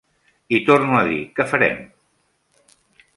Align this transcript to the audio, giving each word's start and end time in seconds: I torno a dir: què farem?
I 0.57 0.61
torno 0.69 0.95
a 0.99 1.03
dir: 1.09 1.19
què 1.39 1.47
farem? 1.53 1.77